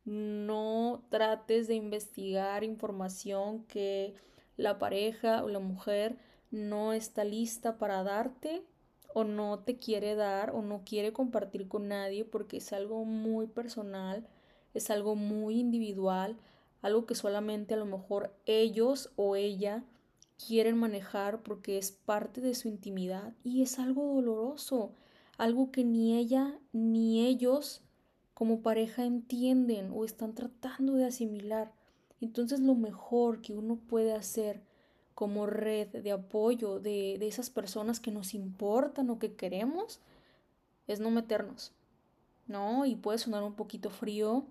[0.06, 4.16] no trates de investigar información que
[4.56, 6.18] la pareja o la mujer
[6.52, 8.64] no está lista para darte
[9.18, 13.48] o no te quiere dar o no quiere compartir con nadie porque es algo muy
[13.48, 14.28] personal,
[14.76, 16.38] es algo muy individual,
[16.84, 19.84] algo que solamente a lo mejor ellos o ella
[20.38, 24.92] quieren manejar porque es parte de su intimidad y es algo doloroso,
[25.40, 27.82] algo que ni ella ni ellos
[28.36, 31.74] como pareja entienden o están tratando de asimilar.
[32.22, 34.62] Entonces lo mejor que uno puede hacer
[35.18, 40.00] como red de apoyo de, esas personas que nos importan o que queremos
[40.86, 41.72] es no meternos,
[42.46, 42.86] ¿no?
[42.86, 44.46] Y puede sonar un poquito frío,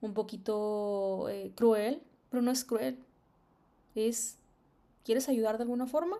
[0.00, 2.96] un poquito eh, cruel, pero no es cruel.
[3.94, 4.38] Es,
[5.04, 6.16] ¿quieres ayudar de alguna forma?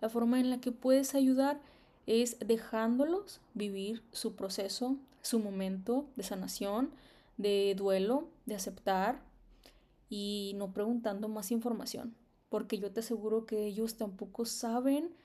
[0.00, 1.60] La forma en la que puedes ayudar
[2.08, 6.90] es dejándolos vivir su proceso, su momento de sanación,
[7.36, 9.20] de duelo, de aceptar,
[10.10, 12.16] y no preguntando más información.
[12.52, 15.16] Porque yo te aseguro que ellos tampoco saben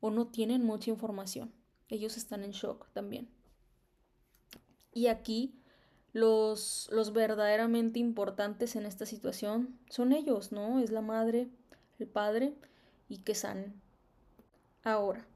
[0.00, 1.50] o no tienen mucha información.
[1.88, 3.30] Ellos están en shock también.
[4.92, 5.54] Y aquí
[6.12, 10.78] los, los verdaderamente importantes en esta situación son ellos, ¿no?
[10.78, 11.48] Es la madre,
[11.98, 12.54] el padre
[13.08, 13.80] y que sanen.
[14.82, 15.26] Ahora,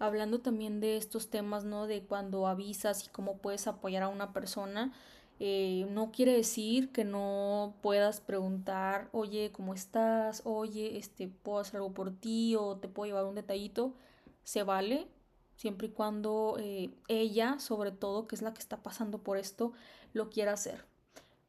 [0.00, 1.86] hablando también de estos temas, ¿no?
[1.86, 4.92] De cuando avisas y cómo puedes apoyar a una persona,
[5.40, 10.42] eh, no quiere decir que no puedas preguntar, oye, ¿cómo estás?
[10.44, 12.56] Oye, este, ¿puedo hacer algo por ti?
[12.56, 13.94] o te puedo llevar un detallito.
[14.42, 15.06] Se vale,
[15.54, 19.72] siempre y cuando eh, ella, sobre todo, que es la que está pasando por esto,
[20.12, 20.84] lo quiera hacer.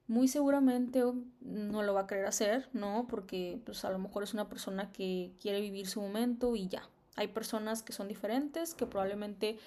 [0.08, 1.04] Muy seguramente
[1.42, 3.08] no lo va a querer hacer, ¿no?
[3.08, 6.90] Porque pues a lo mejor es una persona que quiere vivir su momento y ya.
[7.16, 9.60] Hay personas que son diferentes, que probablemente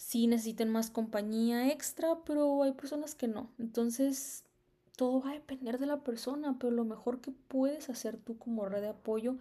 [0.00, 3.50] sí necesiten más compañía extra, pero hay personas que no.
[3.58, 4.44] Entonces,
[4.96, 8.64] todo va a depender de la persona, pero lo mejor que puedes hacer tú como
[8.64, 9.36] red de apoyo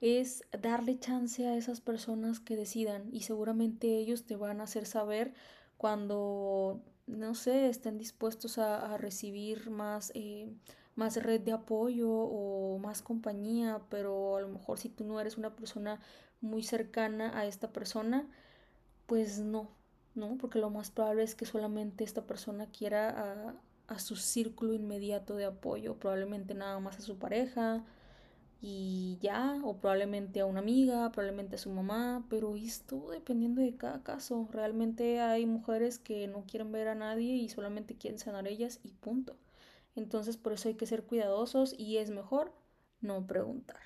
[0.00, 4.86] es darle chance a esas personas que decidan y seguramente ellos te van a hacer
[4.86, 5.34] saber
[5.78, 10.48] cuando, no sé, estén dispuestos a, recibir más, eh,
[10.94, 15.38] más red de apoyo o más compañía, pero a lo mejor si tú no eres
[15.38, 16.00] una persona
[16.40, 18.28] muy cercana a esta persona,
[19.06, 19.68] pues no,
[20.14, 20.36] ¿no?
[20.38, 25.36] Porque lo más probable es que solamente esta persona quiera a, a su círculo inmediato
[25.36, 27.84] de apoyo, probablemente nada más a su pareja,
[28.60, 33.76] y ya, o probablemente a una amiga, probablemente a su mamá, pero esto dependiendo de
[33.76, 34.48] cada caso.
[34.52, 38.92] Realmente hay mujeres que no quieren ver a nadie y solamente quieren sanar ellas y
[38.92, 39.36] punto.
[39.96, 42.52] Entonces por eso hay que ser cuidadosos y es mejor
[43.02, 43.80] no preguntar,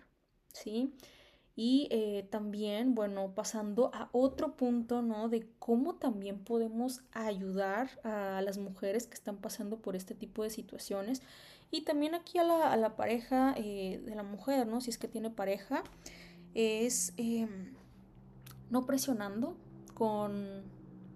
[0.53, 0.95] ¿sí?
[1.61, 5.29] Y eh, también, bueno, pasando a otro punto, ¿no?
[5.29, 10.51] De cómo también podemos ayudar a las mujeres que están pasando por este tipo de
[10.51, 11.21] situaciones
[11.73, 14.81] y también aquí a la, a la pareja eh, de la mujer, ¿no?
[14.81, 15.83] Si es que tiene pareja,
[16.55, 17.75] es em,
[18.71, 19.57] no presionando
[19.95, 20.63] con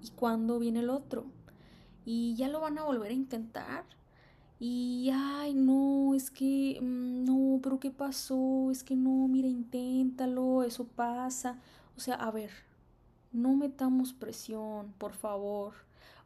[0.03, 1.27] y cuándo viene el otro.
[2.05, 3.85] Y ya lo van a volver a intentar.
[4.65, 8.71] Y, ay, no, es que, mm, no, pero ¿qué pasó?
[8.71, 11.59] Es que no, mira, inténtalo, eso pasa.
[11.97, 12.51] O sea, a ver,
[13.33, 15.75] no metamos presión, por favor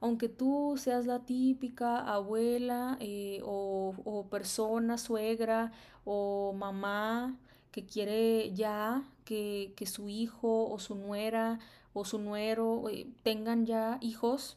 [0.00, 5.72] aunque tú seas la típica abuela eh, o, persona, suegra
[6.04, 7.36] o mamá
[7.70, 11.58] que quiere ya que, su hijo o su nuera
[11.92, 14.56] o su nuero eh, tengan ya hijos,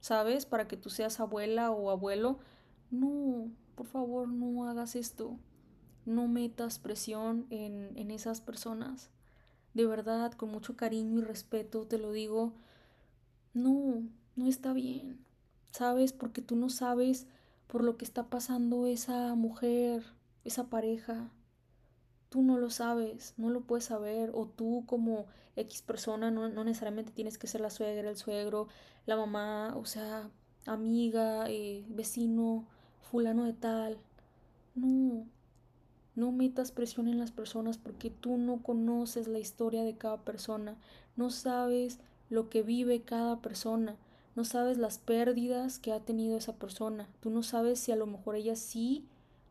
[0.00, 0.46] ¿sabes?
[0.46, 2.38] Para que tú seas abuela o abuelo.
[2.90, 5.38] No, por favor, no hagas esto.
[6.06, 9.10] No metas presión en, en esas personas.
[9.74, 12.52] De verdad, con mucho cariño y respeto te lo digo.
[13.54, 14.02] No,
[14.36, 15.24] no está bien,
[15.72, 16.12] ¿sabes?
[16.12, 17.26] Porque tú no sabes
[17.66, 20.04] por lo que está pasando esa mujer,
[20.44, 21.30] esa pareja.
[22.28, 25.26] Tú no lo sabes, no lo puedes saber, o tú como
[25.56, 28.68] X persona no, necesariamente tienes que ser la suegra, el suegro,
[29.06, 30.30] la mamá, o sea,
[30.66, 32.66] amiga, eh, vecino,
[33.00, 33.98] fulano de tal.
[34.74, 35.26] No,
[36.14, 40.76] no metas presión en las personas porque tú no conoces la historia de cada persona,
[41.16, 43.96] no sabes lo que vive cada persona
[44.36, 48.06] no sabes las pérdidas que ha tenido esa persona, tú no sabes si a lo
[48.06, 49.04] mejor ella sí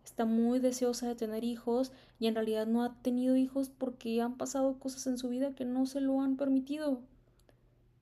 [0.05, 4.37] está muy deseosa de tener hijos y en realidad no ha tenido hijos porque han
[4.37, 7.01] pasado cosas en su vida que no se lo han permitido.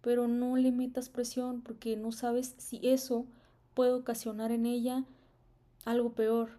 [0.01, 3.25] Pero no le metas presión porque no sabes si eso
[3.73, 5.03] puede ocasionar en ella
[5.87, 6.49] algo peor,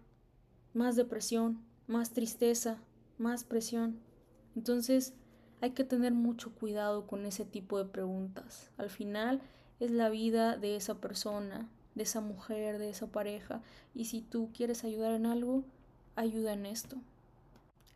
[0.73, 2.79] más depresión, más tristeza,
[3.19, 3.99] más presión.
[4.55, 5.13] Entonces
[5.61, 8.71] hay que tener mucho cuidado con ese tipo de preguntas.
[8.77, 9.39] Al final
[9.79, 13.61] es la vida de esa persona, de esa mujer, de esa pareja.
[13.93, 15.63] Y si tú quieres ayudar en algo,
[16.15, 16.97] ayuda en esto.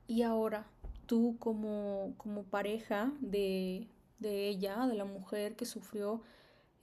[0.06, 0.68] Y ahora,
[1.08, 3.88] tú como, como pareja de,
[4.20, 6.22] de ella, de la mujer que sufrió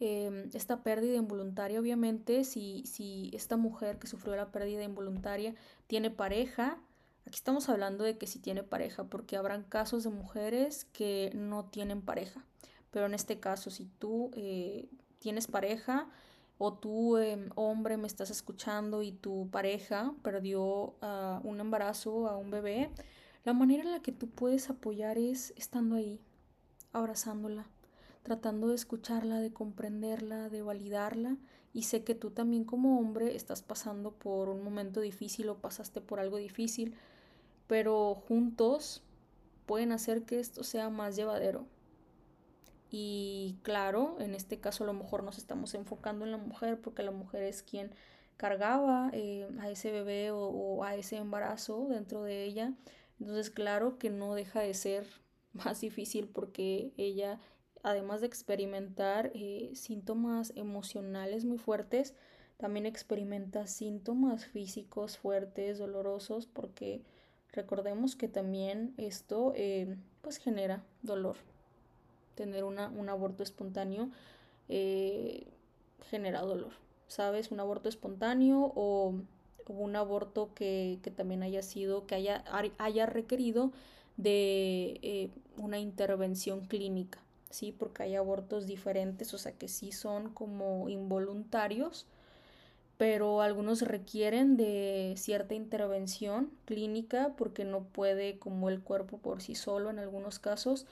[0.00, 5.54] em, esta pérdida involuntaria, obviamente, si, si esta mujer que sufrió la pérdida involuntaria
[5.86, 6.78] tiene pareja,
[7.26, 11.66] aquí estamos hablando de que si tiene pareja, porque habrán casos de mujeres que no
[11.66, 12.44] tienen pareja.
[12.90, 16.08] Pero en este caso, si tú eh, tienes pareja
[16.58, 20.94] o tú, em, hombre, me estás escuchando y tu pareja perdió
[21.44, 22.90] un embarazo, a un bebé,
[23.44, 26.20] la manera en la que tú puedes apoyar es estando ahí,
[26.92, 27.66] abrazándola,
[28.22, 31.36] tratando de escucharla, de comprenderla, de validarla.
[31.72, 36.00] Y sé que tú también como hombre estás pasando por un momento difícil o pasaste
[36.00, 36.94] por algo difícil,
[37.66, 39.02] pero juntos
[39.66, 41.66] pueden hacer que esto sea más llevadero.
[42.90, 47.04] Y claro, en este caso a lo mejor nos estamos enfocando en la mujer porque
[47.04, 47.92] la mujer es quien
[48.36, 52.72] cargaba eh, a ese bebé o, a ese embarazo dentro de ella.
[53.20, 55.06] Entonces, claro que no deja de ser
[55.52, 57.38] más difícil porque ella,
[57.82, 62.14] además de experimentar eh, síntomas emocionales muy fuertes,
[62.56, 67.00] también experimenta síntomas físicos fuertes, dolorosos, porque
[67.52, 71.36] recordemos que también esto eh, pues genera dolor.
[72.34, 74.10] Tener una, un aborto espontáneo
[74.68, 75.46] eh,
[76.10, 76.72] genera dolor,
[77.06, 77.50] ¿sabes?
[77.50, 79.14] Un aborto espontáneo o,
[79.68, 82.44] un aborto que, también haya sido, que haya,
[82.78, 83.70] haya requerido
[84.16, 87.20] de una intervención clínica,
[87.50, 87.72] ¿sí?
[87.72, 92.06] Porque hay abortos diferentes, o sea que sí son como involuntarios,
[92.96, 99.54] pero algunos requieren de cierta intervención clínica porque no puede como el cuerpo por sí
[99.54, 100.86] solo en algunos casos,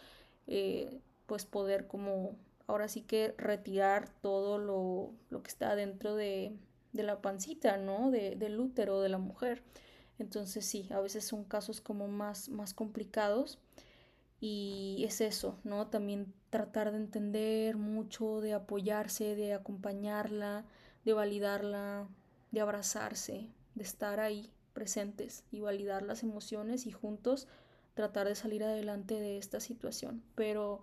[0.47, 2.35] eh, pues poder como
[2.67, 6.53] ahora sí que retirar todo lo, lo que está dentro de,
[6.93, 8.11] de la pancita, ¿no?
[8.11, 9.63] De, del útero de la mujer.
[10.19, 13.59] Entonces sí, a veces son casos como más, más complicados
[14.41, 15.89] y es eso, ¿no?
[15.89, 20.65] También tratar de entender mucho, de apoyarse, de acompañarla,
[21.05, 22.09] de validarla,
[22.53, 27.49] de abrazarse, de estar ahí presentes y validar las emociones y juntos
[27.95, 30.23] tratar de salir adelante de esta situación.
[30.37, 30.83] Pero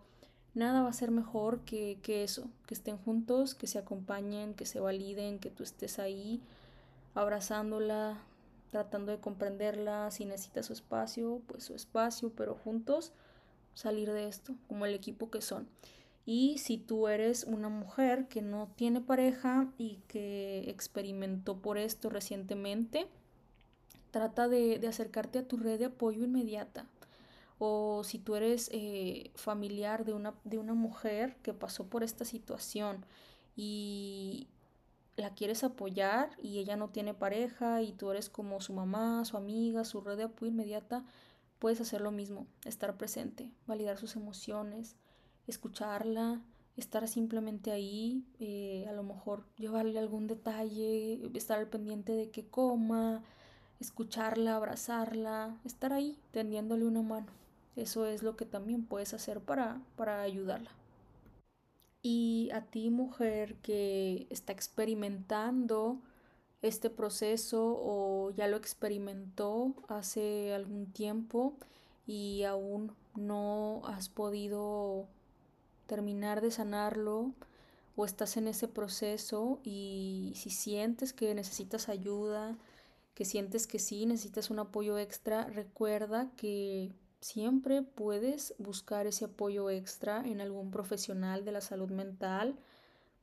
[0.53, 4.65] nada va a ser mejor que, que eso, que estén juntos, que se acompañen, que
[4.65, 6.41] se validen, que tú estés ahí
[7.13, 8.17] abrazándola,
[8.71, 13.13] tratando de comprenderla, si necesita su espacio, pues su espacio, pero juntos
[13.76, 15.67] salir de esto, como el equipo que son.
[16.26, 22.09] Y si tú eres una mujer que no tiene pareja y que experimentó por esto
[22.09, 23.07] recientemente,
[24.09, 26.88] trata de, acercarte a tu red de apoyo inmediata.
[27.59, 32.26] O si tú eres eh, familiar de una, de una mujer que pasó por esta
[32.26, 33.05] situación
[33.55, 34.47] y
[35.15, 39.38] la quieres apoyar y ella no tiene pareja y tú eres como su mamá, su
[39.38, 41.05] amiga, su red de apoyo inmediata,
[41.66, 44.97] puedes hacer lo mismo, estar presente, validar sus emociones,
[45.47, 46.43] escucharla,
[46.78, 52.45] estar simplemente ahí, eh, a lo mejor llevarle algún detalle, estar al pendiente de que
[52.45, 53.24] coma,
[53.80, 57.32] escucharla, abrazarla, estar ahí tendiéndole una mano.
[57.76, 60.70] Eso es lo que también puedes hacer para, para ayudarla.
[62.03, 65.99] Y a ti mujer que está experimentando
[66.61, 71.57] este proceso o ya lo experimentó hace algún tiempo
[72.07, 75.07] y aún no has podido
[75.87, 77.33] terminar de sanarlo
[77.95, 82.57] o estás en ese proceso y si sientes que necesitas ayuda,
[83.13, 86.91] que sientes que sí necesitas un apoyo extra, recuerda que
[87.21, 92.57] siempre puedes buscar ese apoyo extra en algún profesional de la salud mental,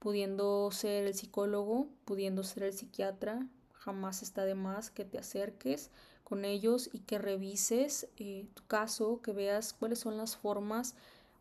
[0.03, 5.91] pudiendo ser el psicólogo, pudiendo ser el psiquiatra, jamás está de más que te acerques
[6.25, 10.97] con ellos y que revises eh, tu caso, que veas cuáles son las formas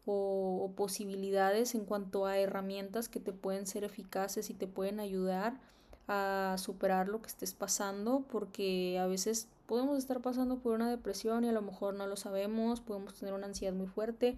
[0.05, 5.59] o, posibilidades en cuanto a herramientas que te pueden ser eficaces y te pueden ayudar
[6.07, 11.45] a superar lo que estés pasando, porque a veces podemos estar pasando por una depresión
[11.45, 14.37] y a lo mejor no lo sabemos, podemos tener una ansiedad muy fuerte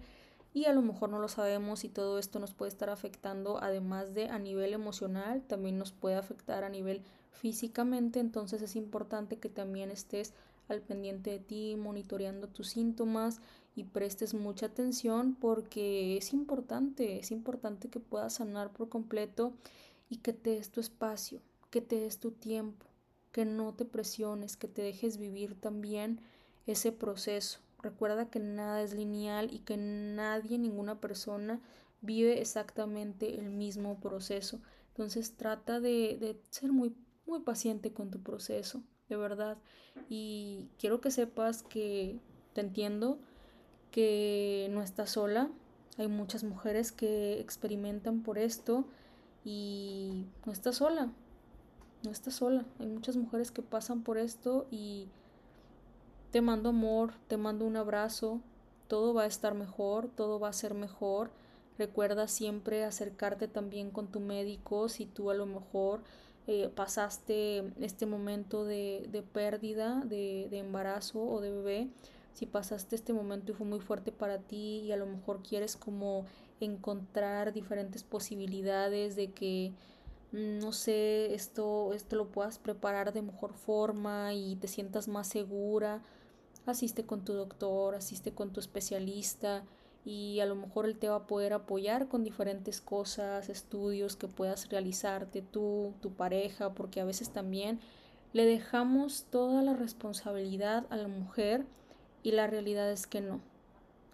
[0.54, 4.14] y a lo mejor no lo sabemos y todo esto nos puede estar afectando además
[4.14, 7.02] de a nivel emocional, también nos puede afectar a nivel
[7.32, 10.32] físicamente, entonces es importante que también estés
[10.68, 13.40] al pendiente de ti, monitoreando tus síntomas
[13.74, 19.52] y prestes mucha atención porque es importante, es importante que puedas sanar por completo
[20.08, 21.40] y que te des tu espacio,
[21.70, 22.86] que te des tu tiempo,
[23.32, 26.20] que no te presiones, que te dejes vivir también
[26.66, 27.58] ese proceso.
[27.84, 31.60] Recuerda que nada es lineal y que nadie, ninguna persona
[32.00, 34.62] vive exactamente el mismo proceso.
[34.88, 36.94] Entonces trata de, ser muy,
[37.26, 39.58] muy paciente con tu proceso, de verdad.
[40.08, 42.18] Y quiero que sepas que
[42.54, 43.18] te entiendo,
[43.90, 45.50] que no estás sola.
[45.98, 48.86] Hay muchas mujeres que experimentan por esto
[49.44, 51.12] y no estás sola.
[52.02, 52.64] No estás sola.
[52.78, 55.10] Hay muchas mujeres que pasan por esto y
[56.34, 58.40] te mando amor, te mando un abrazo.
[58.88, 61.30] Todo va a estar mejor, todo va a ser mejor.
[61.78, 66.02] Recuerda siempre acercarte también con tu médico si tú a lo mejor
[66.48, 71.88] eh, pasaste este momento de, de pérdida de, de embarazo o de bebé
[72.32, 75.76] si pasaste este momento y fue muy fuerte para ti y a lo mejor quieres
[75.76, 76.26] como
[76.58, 79.72] encontrar diferentes posibilidades de que
[80.32, 85.28] mm, no sé, esto esto lo puedas preparar de mejor forma y te sientas más
[85.28, 86.02] segura.
[86.66, 89.64] Asiste con tu doctor, asiste con tu especialista
[90.04, 94.28] y a lo mejor él te va a poder apoyar con diferentes cosas, estudios que
[94.28, 97.80] puedas realizarte tú, tu pareja, porque a veces también
[98.32, 101.64] le dejamos toda la responsabilidad a la mujer
[102.22, 103.40] Y la realidad es que no.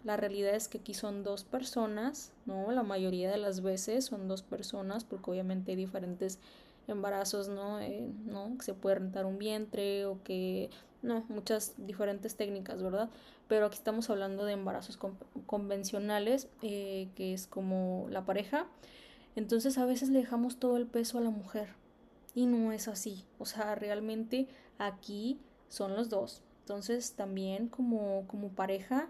[0.04, 2.72] La realidad es que aquí son dos personas, ¿no?
[2.72, 6.38] La mayoría de las veces son dos personas, porque obviamente hay diferentes
[6.88, 7.80] embarazos, ¿no?
[7.80, 8.56] Eh, ¿no?
[8.58, 10.70] Que se puede rentar un vientre o que,
[11.02, 13.08] no, muchas diferentes técnicas, ¿verdad?
[13.48, 14.98] Pero aquí estamos hablando de embarazos
[15.46, 18.66] convencionales, eh, que es como la pareja.
[19.36, 21.74] Entonces a veces le dejamos todo el peso a la mujer
[22.34, 23.24] y no es así.
[23.38, 24.48] O sea, realmente
[24.78, 25.38] aquí
[25.68, 26.42] son los dos.
[26.60, 29.08] Entonces también como, como pareja,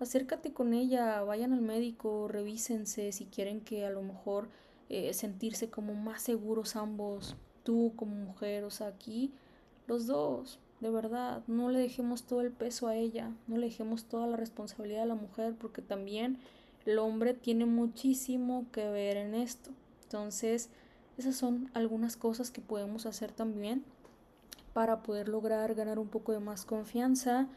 [0.00, 4.48] acércate con ella, vayan al médico, revísense si quieren que a lo mejor
[4.88, 9.32] eh, sentirse como más seguros ambos, tú como mujer, o sea, aquí
[9.86, 14.04] los dos, de verdad, no le dejemos todo el peso a ella, no le dejemos
[14.04, 16.38] toda la responsabilidad a la mujer, porque también
[16.86, 19.70] el hombre tiene muchísimo que ver en esto.
[20.04, 20.70] Entonces,
[21.16, 23.84] esas son algunas cosas que podemos hacer también
[24.72, 27.48] para poder lograr ganar un poco de más confianza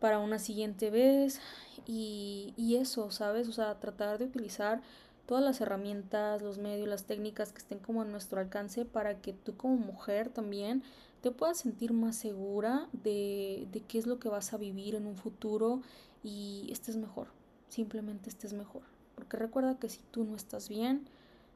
[0.00, 1.40] para una siguiente vez
[1.86, 3.48] y, y eso, ¿sabes?
[3.48, 4.80] O sea, tratar de utilizar
[5.26, 9.32] todas las herramientas, los medios, las técnicas que estén como a nuestro alcance para que
[9.32, 10.82] tú como mujer también
[11.22, 15.06] te puedas sentir más segura de, de qué es lo que vas a vivir en
[15.06, 15.80] un futuro
[16.24, 17.28] y estés mejor,
[17.68, 18.82] simplemente estés mejor.
[19.14, 21.06] Porque recuerda que si tú no estás bien,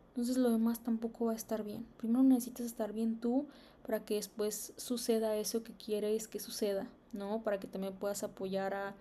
[0.09, 1.85] entonces lo demás tampoco va a estar bien.
[1.97, 3.47] Primero necesitas estar bien tú
[3.85, 7.43] para que después suceda eso que quieres que suceda, ¿no?
[7.43, 8.95] Para que también puedas apoyar a, a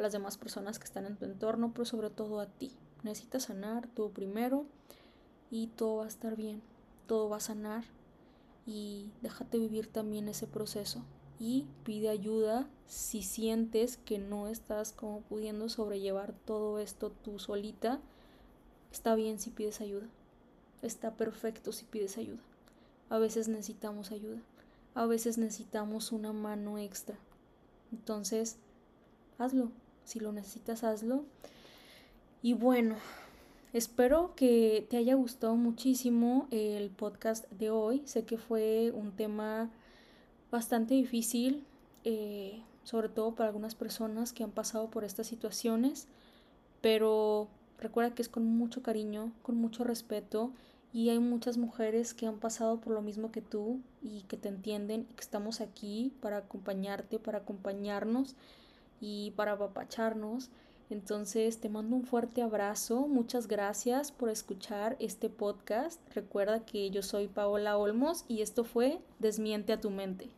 [0.00, 2.70] las demás personas que están en tu entorno, pero sobre todo a ti.
[3.02, 4.66] Necesitas sanar tú primero
[5.50, 6.62] y todo va a estar bien,
[7.08, 7.84] todo va a sanar
[8.66, 11.02] y déjate vivir también ese proceso
[11.42, 17.98] y pide ayuda si sientes que no estás como pudiendo sobrellevar todo esto tú solita.
[18.92, 20.06] Está bien si pides ayuda.
[20.82, 22.40] Está perfecto si pides ayuda.
[23.10, 24.40] A veces necesitamos ayuda.
[24.94, 27.16] A veces necesitamos una mano extra.
[27.90, 28.56] Entonces,
[29.38, 29.70] hazlo.
[30.04, 31.24] Si lo necesitas, hazlo.
[32.40, 32.96] Y bueno,
[33.72, 38.02] espero que te haya gustado muchísimo el podcast de hoy.
[38.04, 39.70] Sé que fue un tema
[40.50, 41.64] bastante difícil,
[42.04, 46.06] eh, sobre todo para algunas personas que han pasado por estas situaciones,
[46.82, 47.48] pero
[47.78, 50.52] recuerda que es con mucho cariño, con mucho respeto
[50.92, 54.48] y hay muchas mujeres que han pasado por lo mismo que tú y que te
[54.50, 58.36] entienden y que estamos aquí para acompañarte, para acompañarnos
[59.00, 60.50] y para apapacharnos.
[60.92, 65.98] Entonces te mando un fuerte abrazo, muchas gracias por escuchar este podcast.
[66.14, 70.28] Recuerda que yo soy Paola Olmos y esto fue Desmiente a tu mente.